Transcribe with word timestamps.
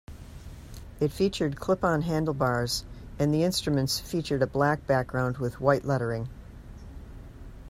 It 0.99 1.11
featured 1.11 1.57
clip-on 1.59 2.01
handlebars 2.01 2.83
and 3.19 3.31
the 3.31 3.43
instruments 3.43 3.99
featured 3.99 4.41
a 4.41 4.47
black 4.47 4.87
background 4.87 5.37
with 5.37 5.61
white 5.61 5.85
lettering. 5.85 6.27